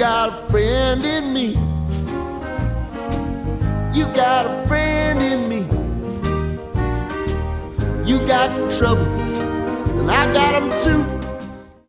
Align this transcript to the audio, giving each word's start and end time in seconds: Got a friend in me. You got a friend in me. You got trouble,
Got 0.00 0.30
a 0.30 0.50
friend 0.50 1.04
in 1.04 1.34
me. 1.34 1.48
You 3.92 4.06
got 4.14 4.46
a 4.46 4.66
friend 4.66 5.20
in 5.20 5.46
me. 5.46 5.60
You 8.10 8.18
got 8.26 8.48
trouble, 8.72 9.04